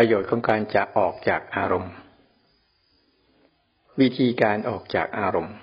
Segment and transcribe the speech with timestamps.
[0.00, 1.92] ประโยชน์ของการจะออกจากอารมณ์
[4.00, 5.54] วิธีการออกจากอารมณ์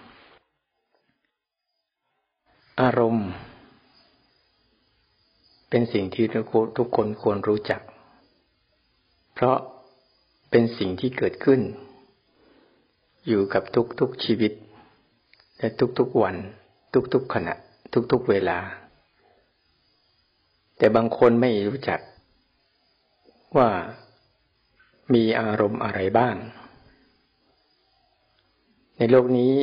[2.82, 3.28] อารมณ์
[5.70, 6.26] เป็นสิ่งที่
[6.78, 7.82] ทุกคนควรรู้จัก
[9.34, 9.58] เพราะ
[10.52, 11.62] เป็นสิ่งที่เกิดขึ้น
[13.28, 13.64] อยู่กับ
[14.00, 14.54] ทุกๆชีวิต
[15.60, 15.68] และ
[16.00, 16.36] ทุกๆวัน
[17.14, 17.54] ทุกๆขณะ
[18.12, 18.60] ทุกๆเวลา
[20.78, 22.00] แต่บางคนไม่รู้จัก
[23.58, 23.70] ว่า
[25.14, 26.36] มีอารมณ์อะไรบ้าง
[28.98, 29.54] ในโลกนี้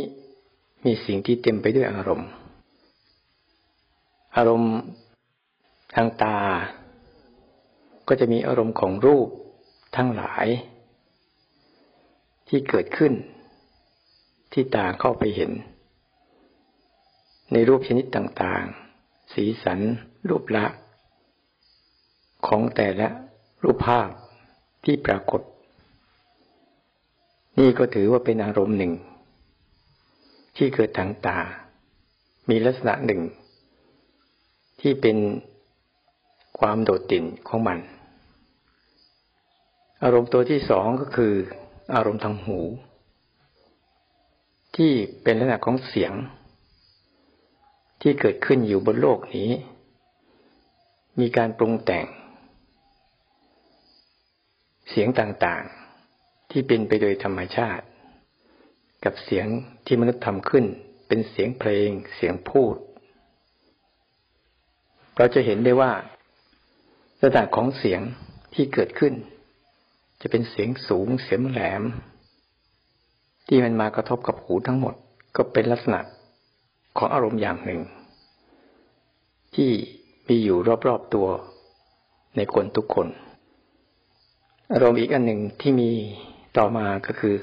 [0.84, 2.28] มีสิ่งที่เต็มไปด้วยอารมณ์
[4.36, 4.74] อารมณ์
[5.94, 6.38] ทางตา
[8.08, 9.28] ก็จะมีอารมณ์ของรูป
[9.96, 10.46] ทั้งหลาย
[12.48, 13.12] ที่เกิดขึ้น
[14.52, 15.52] ที่ตาเข้าไปเห็น
[17.52, 19.80] ในรูปชนิดต่างๆ สีสัน
[20.28, 20.80] รูปลักษณ์
[22.46, 23.08] ของแต่ละ
[23.62, 24.08] รูปภาพ
[24.84, 25.40] ที่ปรากฏ
[27.58, 28.92] นี่ก็ถือว่าเป็นอารมณ์หนึ่ง
[30.56, 31.38] ที่เกิดทางตา
[32.48, 33.20] มีลักษณะหนึ่ง
[34.80, 35.16] ที่เป็น
[36.58, 37.78] ความโดดเด่นของมัน
[40.02, 41.32] อารมณ์ตัวที่สองก็คือ
[41.94, 42.58] อารมณ์ทางหู
[44.76, 46.12] ที่เป็นลักษณะของเสียง
[48.02, 49.50] ที่เกิดขึ้นอยู่บนโลกนี้
[51.18, 52.06] มีการปรุงแต่ง
[54.90, 57.84] เสียงต่างๆ ที่เป็นไปโดยธรรมชาติ
[59.04, 59.46] กับเสียง
[59.86, 60.64] ที่มนุษย์ทำขึ้น
[61.08, 62.76] เป็นเสียงเพลง เสียงพูด
[65.16, 65.92] เราจะเห็นได้ว่า
[67.24, 68.00] ระดับของเสียง
[68.54, 69.14] ที่เกิดขึ้น
[70.20, 71.82] จะเป็นเสียงสูงเสียงแหลม
[73.48, 74.94] ที่มันมากระทบกับหูทั้งหมด
[75.36, 76.00] ก็เป็นลักษณะ
[76.96, 77.80] ของอารมณ์อย่างหนึ่ง
[79.54, 79.70] ที่
[80.28, 81.28] มีอยู่รอบๆตัว
[82.36, 83.06] ในคนทุกคน
[84.74, 85.90] อารมณ์อีกอันหนึ่งที่มี
[86.56, 87.36] ต่อมาก็คือ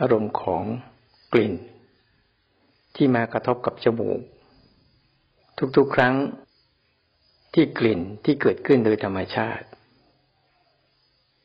[0.00, 0.62] อารมณ์ของ
[1.32, 1.54] กลิ่น
[2.96, 4.20] ที่มากระทบกับจมูก
[5.76, 6.14] ทุกๆครั้ง
[7.54, 9.66] ที่กลิ่นที่เกิดขึ้นโดยธรรมชาติ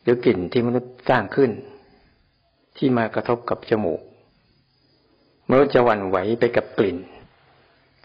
[0.01, 1.51] หรือกลิ่นที่มนุษย์สร้างขึ้น
[2.77, 4.01] ที่มากระทบกับจมูก
[5.49, 6.97] มนุษย์จะหวั่นไหวไปกับกลิ่น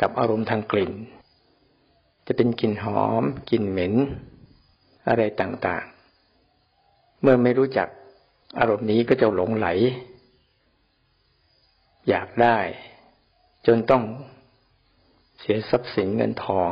[0.00, 0.92] กับอารมณ์ทางกลิ่น
[2.26, 3.94] จะเป็นกลิ่นหอมกลิ่นเหม็น
[5.08, 5.97] อะไรต่างๆ
[7.22, 7.88] เมื่อไม่รู้จัก
[8.58, 9.68] อารมณ์นี้ก็จะหลงไหล
[12.08, 12.58] อยากได้
[13.66, 14.02] จนต้อง
[15.38, 16.70] เสียทรัพย์สินเงินทอง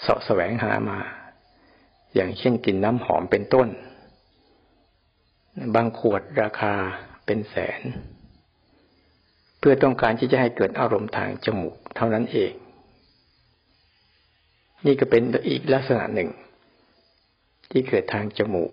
[0.00, 1.00] เสาะแสวงหามา
[2.14, 3.68] อย่างเช่นกินน้ำหอมเป็นต้น
[5.74, 6.74] บางขวดราคา
[7.26, 7.80] เป็นแสน
[9.58, 12.52] เพื่อต้องการที่จะให้เกิดอารมณ์ทางจมูกเท่านั้นเอง
[14.86, 16.30] นี่ก็เป็นอีกลักษณะหนึ่ง
[17.70, 18.70] ที่เกิดทางจมูก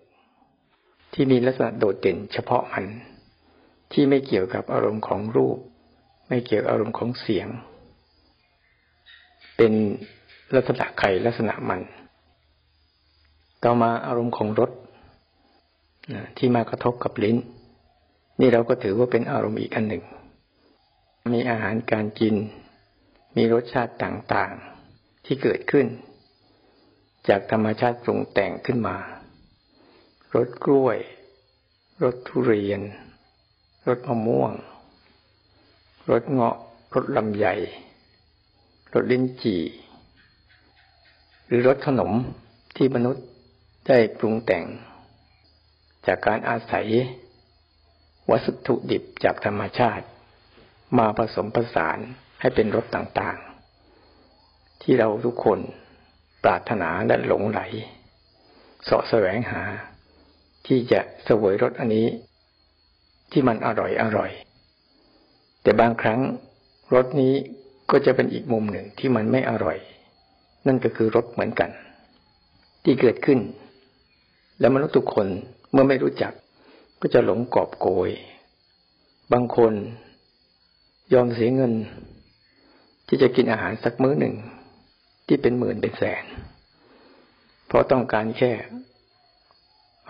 [1.19, 2.85] ที่มีลักษณะโดดเด่นเฉพาะมัน
[3.91, 5.57] ที่ไม่เกี่ยวกับอารมณ์ของรูป
[6.27, 7.47] ไม่เกี่ยวกับอารมณ์ของเสียง
[9.57, 9.73] เป็น
[10.55, 11.81] ลักษณะไข่ลักษณะมัน
[13.63, 14.71] ต่อมาอารมณ์ของรส
[16.37, 17.37] ที่มากระทบกับลิ้น
[18.39, 20.03] นี่เราก็ถือว่าเป็นอารมณ์อีกอันหนึ่ง
[21.33, 22.35] มีอาหารการกิน
[23.35, 25.85] มีรสชาติต่างๆที่เกิดขึ้น
[27.29, 28.97] จากธรรมชาติปรุงแต่งขึ้นมา
[30.35, 30.97] รสกล้วย
[32.03, 32.81] รสทุเรียน
[33.87, 34.51] รสมะม่วง
[36.09, 36.55] รสเงาะ
[36.93, 37.45] รสลำไย
[38.93, 39.63] รสลิ้นจี่
[41.45, 42.11] หรือรสขนม
[42.75, 43.25] ที่มนุษย์
[43.87, 44.65] ได้ปรุงแต่ง
[46.07, 46.87] จากการอาศัย
[48.29, 50.05] วัสดุดิบจากธรรมชาติ
[50.97, 51.97] มาผสมผสาน
[52.39, 55.59] ให้เป็นรสต่างๆ ที่เราทุกคน
[56.43, 57.61] ปรารถนาและหลงไหล
[58.87, 59.61] สาะแสวงหา
[60.67, 62.07] ที่จะเสวยรสอันนี้
[63.31, 64.31] ที่มันอร่อยอร่อย
[65.63, 66.19] แต่บางครั้ง
[66.93, 67.33] รสนี้
[67.91, 69.77] ก็จะเป็นอีกมุมหนึ่งที่มันไม่อร่อย
[70.67, 71.69] นั่นก็คือรสเหมือนกัน
[72.83, 73.39] ที่เกิดขึ้น
[74.59, 75.27] แล้วมนุษย์ทุกคน
[75.71, 76.33] เมื่อไม่รู้จัก
[77.01, 78.09] ก็จะหลงกอบโกย
[79.33, 79.73] บางคน
[81.13, 81.73] ยอมเสียเงิน
[83.07, 84.35] ที่จะกินอาหารสักมื้อหนึ่ง
[85.27, 86.23] ที่เป็นหมื่นเป็นแสน
[87.67, 88.51] เพราะต้องการแค่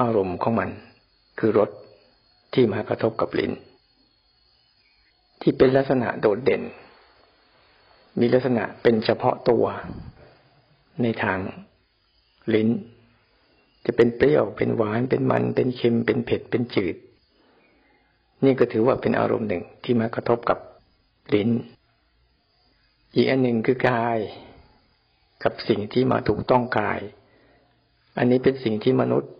[0.01, 0.69] อารมณ์ของมัน
[1.39, 1.69] คือรส
[2.53, 3.53] ที่มากระทบกับลิ้น
[5.41, 6.63] ที่เป็นลักษณะโดดเด่น
[8.19, 9.65] มีลักษณะเป็นเฉพาะตัว
[11.01, 11.39] ในทาง
[12.53, 12.69] ลิ้น
[13.85, 16.95] จะเป็นเปรี้ยวเป็นหวานเป็นมัน เป็นเค็มเป็นเผ็ดเป็นจืด
[18.43, 20.59] นี่ก็ถือว่าเป็นอารมณ์หนึ่งที่มากระทบกับ
[21.33, 21.49] ลิ้น
[23.15, 24.17] อีกอันหนึ่งคือกาย
[25.43, 26.99] กับสิ่งที่มาถูกต้องกาย
[28.17, 29.31] อันนี้เป็นสิ่งที่มนุษย์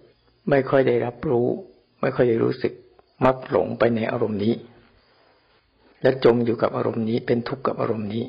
[0.50, 1.48] ไม่ค่อยได้รับรู้
[2.02, 2.74] ไม่ค่อยได้รู้สึก
[3.26, 4.54] มักหลงไปในอารมณ์นี้
[6.02, 8.26] และจมอยู่กับอารมณ์นี้เป็นทุกข์กับอารมณ์นี้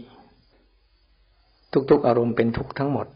[1.90, 3.06] ทุกๆอารมณ์เป็นทุกข์ทั้งหมด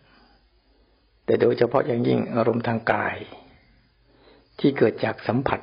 [1.25, 3.17] แต่โดยเฉพาะอย่างยิ่งอารมณ์ทางกาย
[4.61, 5.61] ที่เกิดจากสัมผัส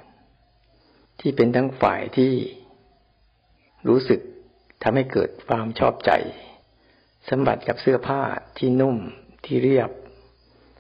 [1.20, 2.34] ที่เป็นทั้งฝ่ายที่
[3.88, 4.20] รู้สึก
[4.84, 6.12] ทำให้เกิดความชอบใจ
[7.30, 8.22] สัมผัสกับเสื้อผ้า
[8.58, 8.98] ที่นุ่ม
[9.46, 9.90] ที่เรียบ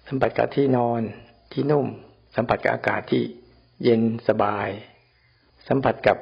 [0.07, 1.01] สัมผัสกับที่นอน
[1.53, 1.87] ที่นุ่ม
[2.41, 3.23] สัมผัสกับอากาศที่
[3.83, 4.69] เย็นสบาย
[5.67, 6.17] สัมผัสกับ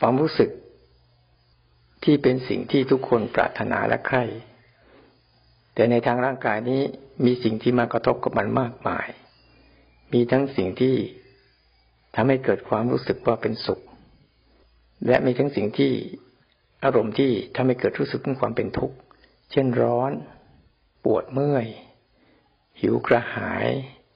[0.00, 0.50] ความรู้สึก
[2.04, 4.24] ที่เป็นสิ่งที่ทุกคนปรารถนาและใคร่
[5.74, 6.82] แต่ในทางร่างกายนี้
[7.24, 9.08] มีสิ่งที่มากระทบกับมันมากมาย
[10.12, 10.96] มีทั้งสิ่งที่
[12.14, 13.80] ทำให้เกิดความรู้สึกว่าเป็นสุข
[15.06, 15.92] และมีทั้งสิ่งที่
[16.84, 18.96] อารมณ์ที่ทำให้เกิดรู้สึกถึงความเป็นทุกข์
[19.50, 20.12] เช่นร้อน
[21.04, 21.66] ปวดเมื่อย
[22.80, 23.68] หิวกระหาย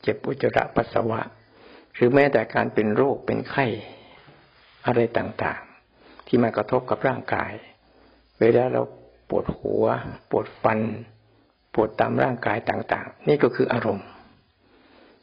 [0.03, 1.21] เจ็บอุจจาระปัสสาวะ
[1.95, 3.67] หรือแม้แต่การเป็นโรคเป็นไข้
[4.87, 7.53] อะไรต่างๆ ที่มากระทบกับร่างกาย
[8.41, 8.83] เวลาเรา
[9.29, 9.85] ปวดหัว
[10.31, 10.81] ปวดฟัน
[11.75, 14.07] ปวดตามร่างกายต่างๆ นี่ก็คืออารมณ์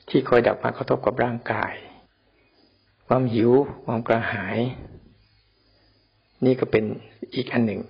[0.10, 1.74] ที่คอยดับมากระทบกับร่างกาย
[3.08, 3.52] ความหิว
[3.86, 4.58] ความกระหาย
[6.46, 6.86] นี่ก็เป็น
[7.36, 7.82] อีกอันหนึ่ง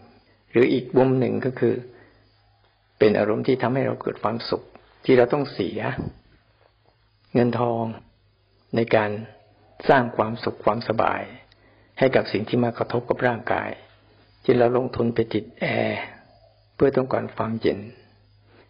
[0.51, 1.75] หรืออีกมุมหนึ่งก็คือ
[2.99, 4.63] เป็นอารมณ์ที่ทำให้เราเกิดความสุข
[5.05, 5.79] ที่เราต้องเสีย
[7.33, 7.83] เงินทอง
[8.75, 9.11] ในการ
[9.89, 11.21] สร้างความสุขความสบาย
[11.99, 13.69] ให้กับสิ่งที่มากระทบกับร่างกาย
[14.43, 16.01] ที่เราลงทุนไปติดแอร์
[16.75, 17.79] เพื่อต้องการความเย็น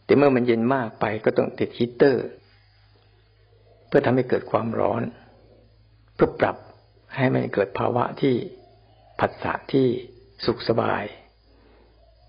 [0.05, 2.27] แต่เมื่อมันเย็นมากไปก็ต้องติดฮีเตอร์
[3.87, 5.01] เพื่อทำให้เกิดความร้อน
[6.15, 6.57] เพื่อปรับ
[7.15, 8.35] ให้มันเกิดภาวะที่
[9.19, 9.87] ผัสสะที่
[10.45, 11.03] สุขสบาย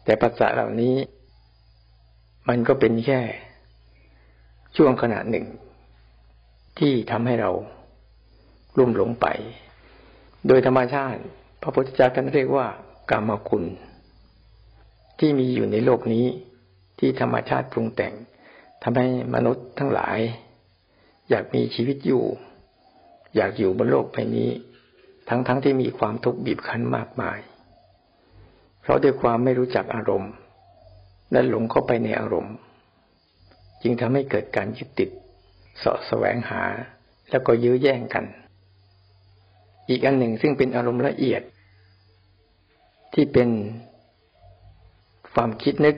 [0.05, 0.97] แต่ผัสสะเหล่านี้
[2.49, 3.21] มันก็เป็นแค่
[4.77, 5.47] ช่วงขณะหนึ่ง
[6.79, 7.51] ที่ทำให้เรา
[8.79, 9.27] ลุ่มหลงไป
[10.47, 11.21] โดยธรรมชาติ
[11.63, 12.67] พระพุทธเจ้าท่านเรียกว่า
[13.11, 13.65] กรรมคุณ
[15.19, 16.27] ที่มีอยู่ในโลกนี้
[16.99, 18.15] ที่ธรรมชาติปรุงแต่ง
[18.83, 20.19] ทำให้มนุษย์ทั้งหลาย
[21.31, 22.25] อยากมีชีวิตอยู่
[23.37, 24.51] อยากอยู่บนโลกใบนี้
[25.29, 27.39] ทั้งๆทที่มีความทุกข์บีบคั้นมากมาย
[28.81, 30.33] เพราะด้วยความไม่รู้จักอารมณ์
[31.33, 32.55] และหลงเข้าไปในอารมณ์
[33.83, 35.11] จึงทำให้เกิดการยึดติด
[35.79, 36.63] เสาะแสวงหา
[37.31, 38.25] แล้วก็ยื้อแย่งกัน
[39.89, 41.43] อีกอันหนึ่งซึ่งเป็นอารมณ์ละเอียด
[43.15, 43.49] ที่เป็น
[45.35, 45.97] ความคิดนึก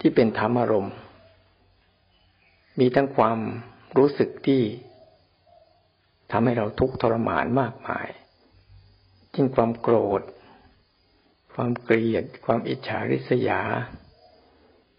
[0.00, 0.94] ที่เป็นธรรมอารมณ์
[2.78, 3.38] มีทั้งความ
[3.96, 4.62] รู้สึกที่
[6.30, 8.08] ทำให้เราทุกข์ทรมานมากมาย
[9.34, 10.22] ยิ่งความโกรธ
[11.54, 13.60] ความเกลียด ความอิจฉาริษยา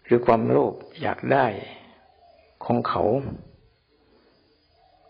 [0.04, 1.46] หรือความโลภอยากได้
[2.64, 3.02] ของเขา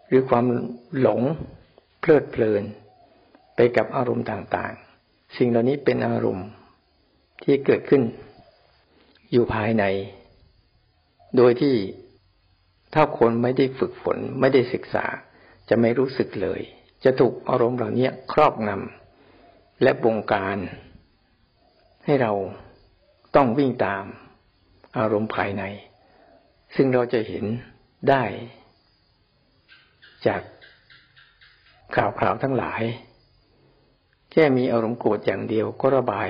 [0.09, 0.45] หรือความ
[1.01, 1.21] หลง
[2.01, 2.63] เพลิดเพลิน
[3.57, 6.49] ไปกับอารมณ์ต่างๆ สิ่งเหล่านี้เป็นอารมณ์
[7.43, 8.03] ที่เกิดขึ้น
[9.33, 9.85] อยู่ภายใน
[11.37, 11.75] โดยที่
[12.95, 15.05] ถ้าคนไม่ได้ฝึกฝน ไม่ได้ศึกษา
[15.69, 16.61] จะไม่รู้สึกเลย
[17.05, 20.59] จะถูกอารมณ์เหล่านี้ครอบงำและบงการ
[22.05, 22.33] ให้เรา
[23.37, 24.05] ต้องวิ่งตาม
[24.99, 25.63] อารมณ์ภายใน
[26.77, 27.45] ซึ่งเราจะเห็น
[28.11, 28.23] ได้
[30.27, 30.41] จาก
[31.97, 32.83] ข่าวข่าวทั้งหลาย
[34.31, 36.29] แค่มีอารมณ์โกรธอย่างเดียวก็ระบาย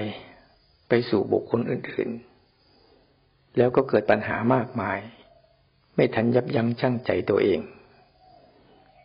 [0.89, 4.99] ไปสู่บุคคลอื่นๆ แล้วก็เกิดปัญหามากมาย
[5.95, 7.61] ไม่ทันยับยั้งชั่งใจตัวเอง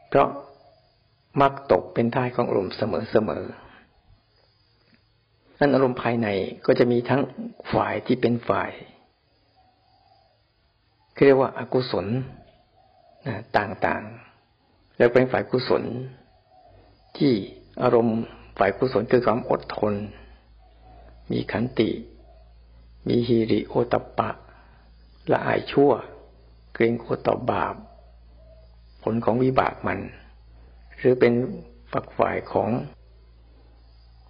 [0.07, 0.29] เพราะ
[1.41, 6.27] มักตกเป็นท่ายของอารมณ์เสมอๆนั่นอารมณ์ภายใน
[6.65, 7.21] ก็จะมีทั้ง
[7.73, 8.71] ฝ่ายที่เป็นฝ่าย
[11.25, 12.07] เรียกว่าอากุศล
[13.57, 14.30] ต่างๆ
[15.01, 15.84] แล้วเป็นฝ่ายกุศล
[17.17, 17.34] ที่
[17.81, 18.20] อารมณ์
[18.58, 19.93] ฝ่ายกุศลคือความอดทน
[21.31, 21.89] มีขันติ
[23.08, 24.29] มีฮิริโอตปะ
[25.31, 25.91] ละอายชั่ว
[26.74, 27.75] เกรงโคต่อบาป
[29.03, 30.00] ผลของวิบากมัน
[30.98, 31.34] หรือเป็น
[31.91, 32.70] ฝักฝ่ายของ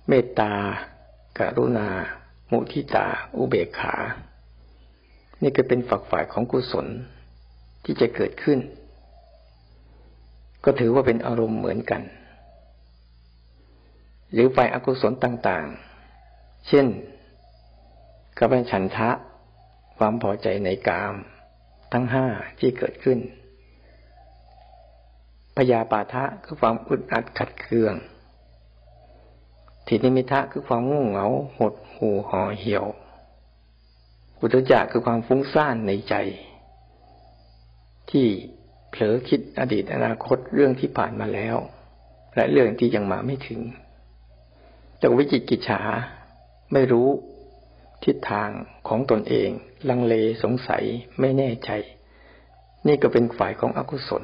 [0.07, 0.53] เมตตา
[1.37, 1.87] การุณา
[2.51, 3.95] มุทิตา อุเบกขา
[5.41, 6.87] นี่ก็เป็นฝักฝ่ายของกุศล
[7.83, 8.61] ที่จะเกิดขึ้น
[10.65, 12.01] ก็ถือว่าเป็นอารมณ์เหมือนกัน
[14.31, 16.85] หรือฝ่ายอกุศลต่างๆ เช่น
[18.37, 19.09] กเป็นฉันทะ
[19.97, 21.15] ความพอใจในกาม
[21.93, 22.25] ทั้งห้า
[22.59, 23.19] ที่เกิดขึ้น
[25.55, 27.95] พยาปาทะคือความอึดอัดขัดเคือง
[29.87, 31.27] ทินิมิทะคือความง่วงเหงา
[31.57, 32.85] หดหูห่อเหี่ยว
[34.39, 36.15] อุตจักคือความฟุ้งซ่านในใจ
[38.11, 38.27] ที่
[38.91, 41.55] เผลอคิดอดีตอนาคตเรื่องที่ผ่านมาแล้ว
[42.35, 43.61] และเรื่องที่ยังมาไม่ถึง
[45.01, 45.81] จากวิจิตกิจฉา
[46.73, 47.07] ไม่รู้
[48.03, 48.49] ทิศทาง
[48.87, 49.49] ของตนเอง
[49.89, 50.83] ลังเลสงสัย
[51.19, 51.71] ไม่แน่ใจ
[52.87, 54.23] นี่ก็เป็นฝ่ายของอกุศล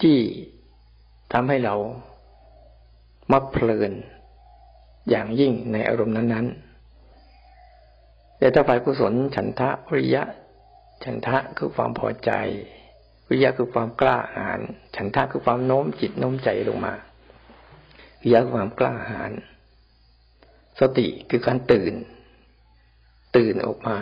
[0.00, 0.18] ที่
[1.32, 1.74] ทำให้เรา
[3.32, 3.92] มักเพลิน
[5.10, 10.22] อย่างยิ่งในอารมณ์นั้นๆแต่ถ้าฝ่ายกุศลฉันทะวิริยะ
[11.04, 12.30] ฉันทะคือความพอใจ
[13.28, 14.60] วิริยะคือความกล้าหาญ
[14.96, 16.94] ฉันทะคือความโน้มจิตโน้มใจลงมา
[18.22, 19.30] วิริยะคือความกล้าหาญ
[20.80, 21.94] สติคือการตื่น
[23.36, 23.98] ตื่นออกมา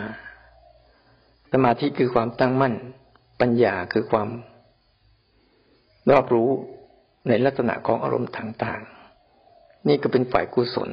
[1.51, 2.73] สมาธิคือความตั้งมั่น
[3.41, 4.29] ปัญญาคือความ
[6.11, 6.49] รอบรู้
[7.27, 10.89] ในลักษณะของอารมณ์ต่างๆ นี่ก็เป็นฝ่ายกุศล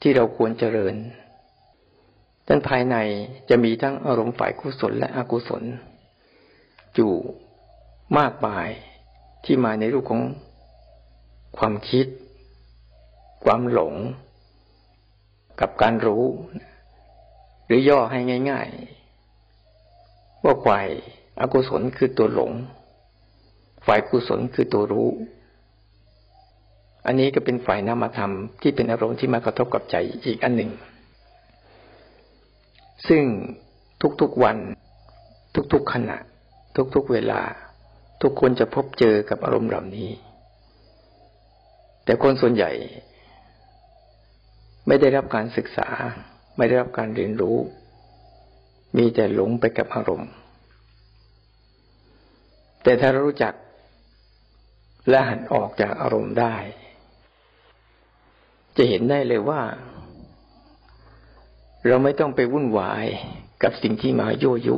[0.00, 0.94] ที่เราควรเจริญ
[2.48, 2.96] ด้านภายใน
[3.48, 5.62] จะมีทั้งอารมณ์ฝ่ายกุศลและอกุศล
[6.94, 7.12] อยู่
[8.18, 8.68] มากมาย
[9.44, 10.22] ที่มาในรูปของ
[11.58, 12.06] ความคิด
[13.44, 13.94] ความหลง
[15.60, 16.24] กับการรู้
[17.66, 18.18] หรือย่อให้
[18.50, 18.68] ง่าย
[19.62, 20.86] ๆ ว่าฝ่าย
[21.40, 22.52] อากุศลคือตัวหลง
[23.86, 25.08] ฝ่ายกุศลคือตัวรู้
[27.06, 30.70] อันนี้ก็เป็นฝ่ายนามธรรมที่เป็นอารมณ์ที่มากระทบกับใจอีกอันหนึ่ง
[33.08, 33.22] ซึ่ง
[34.20, 34.56] ทุกๆวัน
[35.72, 36.16] ทุกๆขณะ
[36.94, 37.42] ทุกๆเวลา
[38.22, 40.10] ทุกคนจะพบเจอกับอารมณ์เหล่านี้
[42.04, 42.70] แต่คนส่วนใหญ่
[44.86, 45.88] ไม่ได้รับการศึกษา
[46.56, 47.56] ไม่ได้รับการเรียนรู้
[48.96, 50.30] มีแต่หลงไปกับอารมณ์
[52.82, 53.54] แต่ถ้ารู้จัก
[55.08, 56.56] และหันออกจากอารมณ์ได้
[58.76, 59.60] จะเห็นได้เลยว่า
[61.86, 63.06] เราไม่ต้องไปวุ่นวาย
[63.62, 64.76] กับสิ่งที่มาโยยุ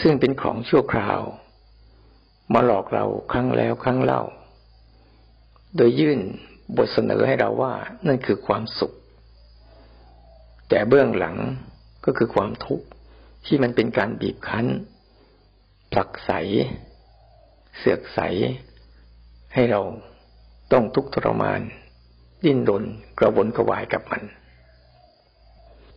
[0.00, 1.20] ซึ่งเป็นของชั่วคราว
[2.54, 4.22] มาหลอกเราครั้งแล้วครั้งเล่า
[5.76, 6.20] โดยยื่น
[6.76, 7.74] บทเสนอให้เราว่า
[8.06, 8.92] นั่นคือความสุข
[10.68, 11.36] แต่เบื้องหลัง
[12.04, 12.86] ก็คือความทุกข์
[13.46, 14.66] ที่มันเป็นการบีบคั้น
[15.92, 16.30] ผลักใส
[17.78, 18.20] เสือกใส
[19.54, 19.80] ให้เรา
[20.72, 21.60] ต้องทุกข์ทรมาน
[22.44, 22.84] ดิ้นรน
[23.18, 24.22] กระวนกระวายกับมัน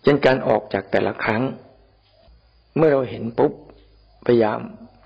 [0.04, 1.44] เช่นการออกจากแต่ละครั้ง
[2.76, 3.54] เมื่อเราเห็นปุ๊บ
[4.26, 4.60] พยายาม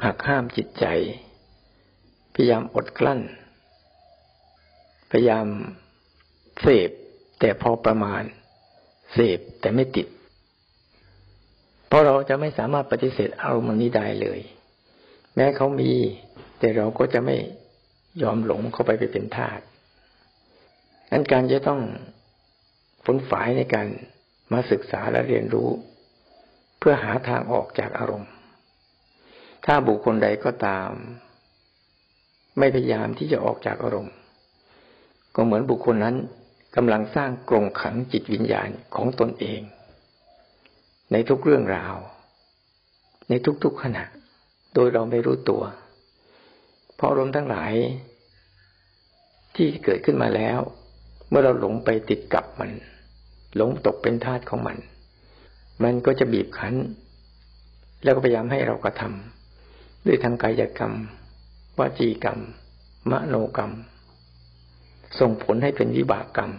[0.05, 0.85] หักห้ามจิตใจ
[2.33, 3.21] พยายามอดกลั้น
[5.11, 5.45] พยายาม
[6.61, 6.89] เสพ
[7.39, 8.23] แต่พอประมาณ
[9.13, 10.07] เสพแต่ไม่ติด
[11.87, 14.39] เพราะเราจะไม่สามารถปฏิเสธอารมณ์นี้ได้เลย
[15.35, 15.91] แม้เขามี
[16.59, 17.37] แต่เราก็จะไม่
[18.23, 19.59] ยอมหลงเข้าไปไปเป็นทาส
[21.11, 21.81] นั้นการจะต้อง
[23.05, 23.87] ฝนฝ่ายในการ
[24.51, 25.69] มาศึกษาและเรียนรู้
[26.79, 28.31] เพื่อหาทางออกจากอารมณ์
[29.65, 30.89] ถ้าบุคคลใดก็ตาม
[32.59, 34.15] ไม่พยายามที่จะออกจากอารมณ์
[35.35, 36.15] ก็เหมือนบุคคลนั้น
[36.75, 39.61] กำลังสร้างกรงขังจิตวิญญาณของตนเอง
[41.11, 41.95] ในทุกเรื่องราว
[43.29, 43.33] ใน
[43.63, 44.03] ทุกๆขณะ
[44.73, 45.63] โดยเราไม่รู้ตัว
[46.95, 47.73] เพราะอารมณ์ทั้งหลาย
[49.55, 50.59] ที่เกิดขึ้นมาแล้ว
[51.29, 52.71] เมื่อเราหลงไปติดกับมัน
[53.55, 54.77] หลงตกเป็นทาสของมัน
[55.83, 56.75] มันก็จะบีบคั้น
[58.03, 60.93] แล้วก็พยายามให้เรากระทำด้วยทางกายกรรม
[61.79, 62.39] วจีกรรม
[63.11, 63.71] มโนกรรม
[65.19, 66.51] ส่งผลให้เป็นวิบากกรรม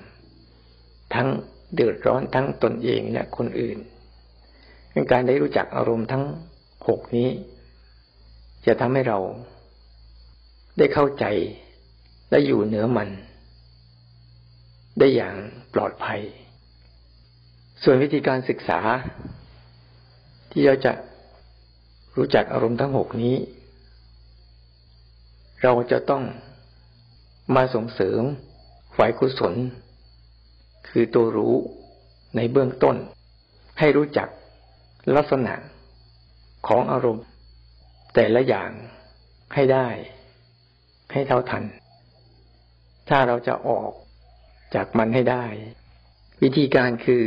[1.14, 1.28] ทั้ง
[1.74, 3.78] เดือดร้อนทั้งตนเองและคนอื่น
[5.10, 6.24] การได้รู้จักอารมณ์ทั้ง
[6.88, 7.28] หกนี้
[8.66, 9.18] จะทำให้เรา
[10.78, 11.24] ได้เข้าใจ
[12.30, 13.08] และอยู่เหนือมัน
[14.98, 15.34] ได้อย่าง
[15.74, 16.20] ปลอดภัย
[17.82, 18.80] ส่วนวิธีการศึกษา
[20.50, 20.92] ที่เราจะ
[22.16, 23.36] รู้จักอารมณ์ทั้งหกนี้
[25.62, 26.22] เราจะต้อง
[27.54, 28.22] มาส่งเสริม
[28.96, 29.54] ฝ่ายกุศล
[30.88, 31.54] คือตัวรู้
[32.36, 32.96] ในเบื้องต้น
[33.78, 34.28] ให้รู้จัก
[35.16, 35.54] ลักษณะ
[36.68, 37.24] ของอารมณ์
[38.14, 38.70] แต่ละอย่าง
[39.54, 39.88] ให้ได้
[41.12, 41.64] ให้เท่าทัน
[43.08, 43.90] ถ้าเราจะออก
[44.74, 45.44] จากมันให้ได้
[46.42, 47.24] วิธีการคือ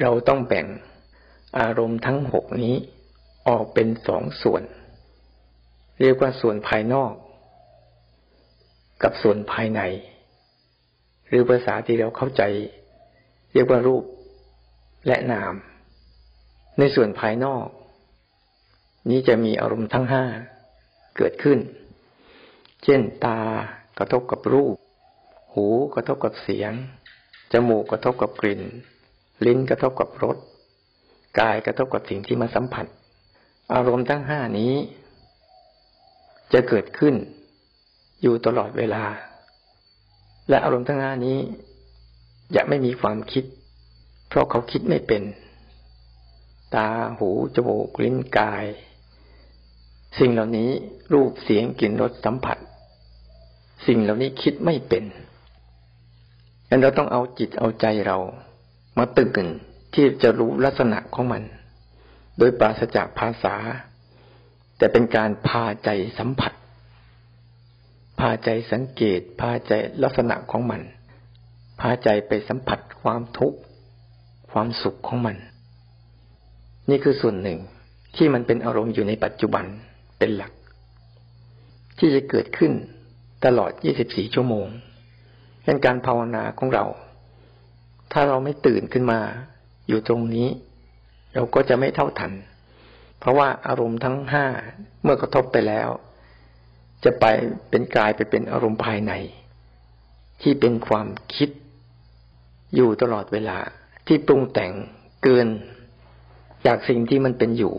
[0.00, 0.66] เราต้องแบ่ง
[1.58, 2.74] อารมณ์ทั้งหกนี้
[3.48, 4.62] ออกเป็นสองส่วน
[6.00, 7.12] เรียกว่าส่วนภายนอก
[9.02, 9.80] กับส่วนภายใน
[11.28, 12.42] หรือภาษาที่เราเข้าใจ
[13.52, 14.04] เรียกว่ารูป
[15.06, 15.54] และนาม
[16.78, 17.66] ในส่วนภายนอก
[19.10, 20.24] นี้จะมีอารมณ์ทั้งห้า
[21.16, 21.58] เกิดขึ้น
[22.84, 23.40] เช่นตา
[23.98, 24.74] กระทบกับรูป
[25.52, 26.72] หูกระทบกับเสียง
[27.52, 28.62] จมูกกระทบกับกลิ่น
[29.46, 30.36] ลิ้นกระทบกับรส
[31.40, 32.86] กายกระทบกับสิ่งที่มาสัมผัส
[33.74, 34.72] อารมณ์ทั้งห้านี้
[36.52, 37.14] จะเกิดขึ้น
[38.22, 39.04] อยู่ตลอดเวลา
[40.48, 41.38] และอารมณ์ทั้งห้านี้
[42.56, 43.44] จะไม่มีความคิด
[44.28, 45.22] เพราะเขาคิดไม่เป็น
[46.74, 48.64] ตาหูจมูกลิ้นกาย
[50.18, 50.70] สิ่งเหล่านี้
[51.12, 52.58] รูปเสียงกลิ่นรสสัมผัส
[53.86, 58.18] สิ่งเหล่านี้คิดไม่เป็นดังนั้นเราต้องเอาจิตเอาใจเรา
[58.98, 59.46] มาตื่น
[59.94, 61.42] ที่จะรู้ลักษณะของมัน
[62.38, 63.54] โดยปราศจากภาษา
[64.78, 66.52] แต่เป็นการพาใจสัมผัส
[68.20, 70.82] พาใจสังเกต พาใจลักษณะของมัน
[71.80, 73.58] พาใจไปสัมผัสความทุกข์
[74.50, 75.36] ความสุขของมัน
[76.90, 77.58] นี่คือส่วนหนึ่ง
[78.16, 79.64] ที่มันเป็นอารมณ์อยู่ในปัจจุบัน
[80.18, 80.52] เป็นหลัก
[81.98, 82.72] ที่จะเกิดขึ้น
[83.44, 83.72] ตลอด
[84.04, 84.66] 24 ชั่วโมง
[85.64, 86.84] เป็นการภาวนาของเรา
[88.12, 89.20] ถ้าเราไม่ตื่นขึ้นมา
[89.88, 90.48] อยู่ตรงนี้
[91.34, 92.32] เราก็จะไม่เท่าทัน
[93.18, 94.46] เพราะว่าอารมณ์ทั้งห้า
[95.02, 95.88] เมื่อกระทบไปแล้ว
[97.04, 97.24] จะไป
[97.70, 99.12] เป็นกลายไปเป็นอารมณ์ภายใน
[100.42, 101.50] ที่เป็นความคิด
[102.74, 103.58] อยู่ตลอดเวลา
[104.06, 104.72] ที่ปรุงแต่ง
[105.22, 105.48] เกิน
[106.66, 107.74] จากสิ่งที่มันเป็นอยู่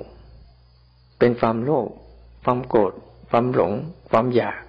[1.20, 1.88] เป็นความโลภ
[2.44, 2.94] ความโกรธ
[3.30, 3.74] ความหลง
[4.10, 4.62] ความอยาก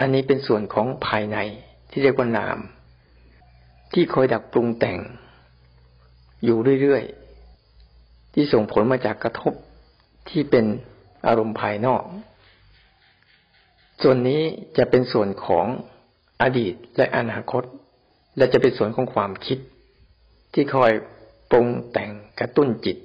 [0.00, 1.38] อันนี้เป็นส่วนของภายใน
[1.90, 2.58] ที่เรียกว่านาม
[3.92, 4.98] ที่คอยดักปรุงแต่ง
[6.44, 9.52] อยู่เรื่อยๆ ที่ส่งผลมาจากกระทบ
[10.30, 10.64] ที่เป็น
[11.26, 12.02] อารมณ์ภายนอก
[14.02, 14.42] ส่วนนี้
[14.78, 15.66] จะเป็นส่วนของ
[16.42, 17.64] อดีตและอนาคต
[18.36, 19.58] และจะเป็นส่วนของความคิด
[20.54, 20.92] ที่คอย
[21.50, 22.96] ปรุงแต่งกระตุ้นจิต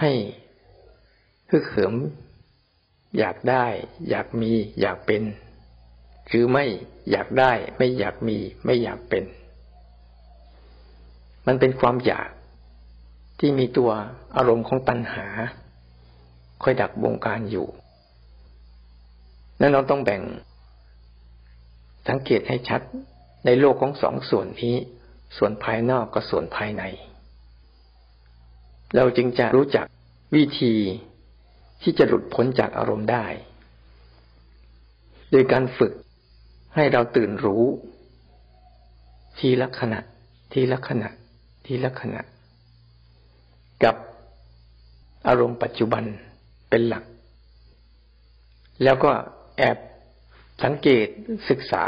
[0.00, 0.12] ให้
[1.50, 1.94] ฮึกเหิม
[3.18, 3.66] อยากได้
[4.08, 5.22] อยากมี อยากเป็น
[6.28, 6.64] หรือไม่
[7.10, 9.24] อยากได้ ไม่อยากมี ไม่อยากเป็น
[11.46, 12.30] มันเป็นความอยาก
[13.38, 13.90] ที่มีตัว
[14.36, 15.26] อารมณ์ของตัณหา
[16.62, 17.68] คอยดักบงการอยู่
[19.60, 20.22] นั้นเราต้องแบ่ง
[22.08, 22.80] สังเกตให้ชัด
[23.46, 24.76] ในโลกของสองส่วนนี้
[25.36, 26.82] ส่วนภายนอกกับส่วนภายใน
[28.96, 29.86] เราจึงจะรู้จัก
[30.34, 30.74] วิธี
[31.82, 33.26] ที่จะหลุดพ้นจากอารมณ์ได้
[35.30, 35.92] โดยการฝึก
[36.74, 37.64] ให้เราตื่นรู้
[39.38, 40.00] ทีละขณะ
[40.52, 41.08] ทีละขณะ
[41.66, 42.22] ทีละขณะ
[43.84, 43.96] กับ
[45.28, 46.04] อารมณ์ปัจจุบัน
[46.70, 47.04] เป็นหลัก
[48.82, 49.10] แล้วก็
[49.58, 49.76] แอบ
[50.62, 51.06] สังเกต
[51.50, 51.84] ศึกษา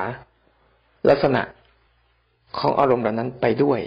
[1.08, 1.42] ลักษณะ
[2.58, 3.80] ของอารมณ์เหล่านั้นไปด้วย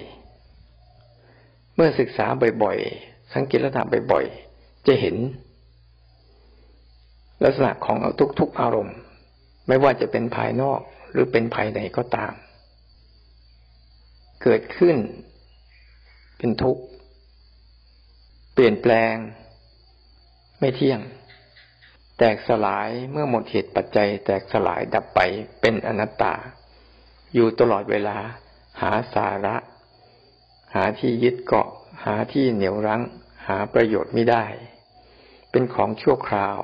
[1.76, 2.26] เมื่อศึกษา
[2.64, 5.16] บ่อยๆ สังเกตลักษณะบ่อยๆ จะเห็น
[7.44, 7.98] ลักษณะของ
[8.40, 8.96] ทุกๆอารมณ์
[9.70, 10.80] ไม่ว่าจะเป็นภายนอก
[11.12, 12.34] หรือเป็นภายในก็ตาม
[14.44, 14.98] เกิดขึ้น
[16.38, 16.84] เป็นทุกข์
[18.54, 19.16] เปลี่ยนแปลง
[20.60, 21.00] ไม่เที่ยง
[22.18, 25.20] แตกสลายเมื่อหมดเหตุปัจจัย แตกสลายดับไป
[25.62, 26.36] เป็นอนัตตา
[27.34, 28.18] อยู่ตลอดเวลา
[28.82, 29.56] หาสาระ
[30.76, 31.70] หาที่ยึดเกาะ
[32.06, 33.02] หาที่เหนี่ยวรั้ง
[33.48, 34.46] หาประโยชน์ไม่ได้
[35.52, 36.60] เป็นของชั่วคราว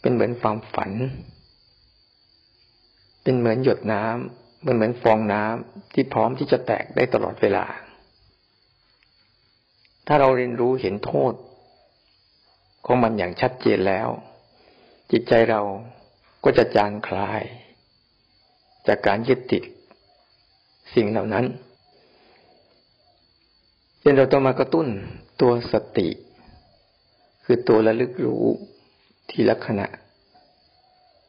[0.00, 0.92] เป็นเหมือนความฝัน
[3.24, 7.66] เป็นเหมือนหยดน้ำเหมือนเหมือนฟองน้ำที่พร้อมที่จะแตกได้ตลอดเวลา
[10.06, 11.32] ถ้าเราเรียนรู้เห็นโทษ
[12.86, 14.08] ของมันอย่างชัดเจนแล้ว
[15.10, 15.60] จิตใจเรา
[16.44, 17.42] ก็จะจางคลาย
[18.86, 19.64] จากการยึดติด
[20.94, 21.44] สิ่งเหล่านั้น
[24.00, 24.86] เช่นเราต้องมากระตุ้น
[25.40, 26.08] ตัวสติ
[27.44, 28.44] คือตัวระลึกรู้
[29.30, 29.88] ทีละขณะ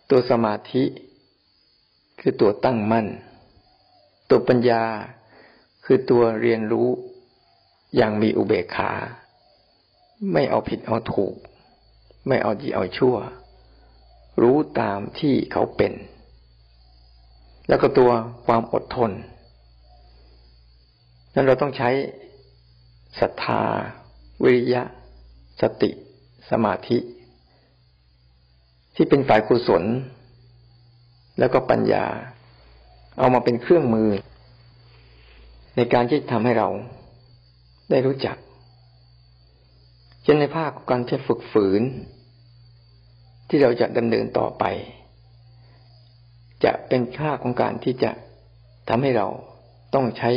[0.10, 0.84] ตัวสมาธิ
[2.28, 3.08] คือตัวตั้งมั่น
[4.30, 4.84] ตัวปัญญา
[5.86, 6.90] คือตัวเรียนรู้
[7.96, 8.92] อย่างมีอุเบกขา
[10.34, 11.36] ไม่เอาผิดเอาถูก
[12.28, 13.16] ไม่เอาดีเอาชั่ว
[14.42, 15.94] รู้ตามที่เขาเป็น
[17.68, 18.12] แล้วก็ตัว
[18.46, 19.12] ความอดทน
[21.34, 21.90] นั้นเราต้องใช้
[23.20, 23.62] ศรัทธา
[24.44, 24.84] วิริยะ
[25.62, 25.92] สติ
[26.50, 26.98] สมาธิ
[28.96, 29.84] ที่เป็นฝ่ายกุศล
[31.40, 32.06] แล้วก็ปัญญา
[33.18, 34.10] เอามาเป็นเครื่องมือ
[35.76, 36.70] ในการที่ทำให้เรา
[37.90, 38.38] ได้รู้จัก
[40.24, 41.82] เช่นในภาคของการที่ฝึกฝืน
[43.50, 44.64] ที่เราจะดำเนินต่อไป
[46.64, 48.12] จะเป็นภาคของการที่จะ
[48.90, 49.28] ทำให้เรา
[49.94, 50.32] ต้องใช้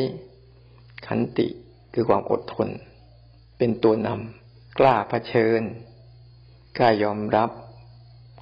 [1.06, 1.46] ขันติ
[1.94, 2.68] คือความอดทน
[3.58, 5.62] เป็นตัวนำกล้าเผชิญ
[6.78, 7.50] กล้ายอมรับ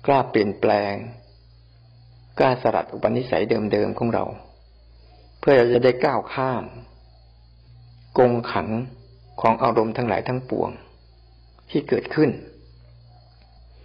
[0.07, 0.95] กล้าเปลี่ยนแปลง
[2.38, 4.25] กล้าสลัดอุปนิสัยเดิมๆของเรา
[5.38, 6.64] เพื่อเราจะได้ก้าวข้าม
[8.18, 8.68] กงขัง
[9.40, 10.70] ของอารมณ์ทั้งหลายทั้งปวง
[11.70, 12.31] ที่เกิดขึ้น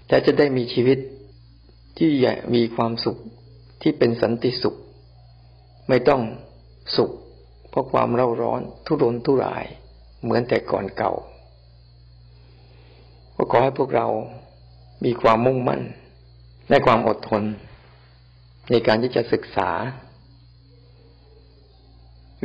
[0.08, 0.98] แต่จะได้มีชีวิต
[1.98, 2.12] ที่
[2.56, 3.18] มีความสุข
[3.82, 4.76] ที่เป็นสันติสุข
[5.90, 6.22] ไม่ต้อง
[6.98, 7.12] สุข
[7.70, 9.66] เพราะความเร่าร้อนทุรนทุราย
[10.22, 11.14] เหมือนแต่ก่อนเก่า
[13.36, 14.08] ก็ขอให้พวกเรา
[15.06, 15.82] มีความมุ่งมั่น
[16.70, 17.44] และความอดทน
[18.72, 19.70] ในการที่จะศึกษา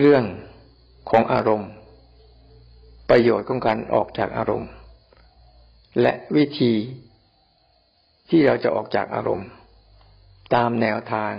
[0.00, 0.24] เรื่อง
[1.10, 1.70] ของอารมณ์
[3.10, 4.70] ประโยชน์ของการออกจากอารมณ์
[6.00, 6.72] และวิธี
[8.30, 9.48] ที่เราจะออกจากอารมณ์
[10.54, 11.32] ตามแนวทาง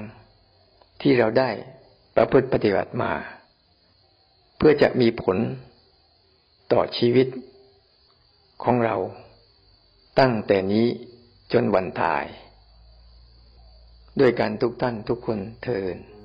[1.02, 1.50] ที่เราได้
[2.16, 3.14] ประพฤติปฏิบัติมา
[4.58, 5.38] เพื่อจะมีผล
[6.74, 7.28] ต่อชีวิต
[8.64, 8.96] ของเรา
[10.20, 10.88] ตั้งแต่นี้
[11.54, 12.24] จนวันตาย
[14.20, 16.17] ด้วยการทุกท่านทุกคนเทิน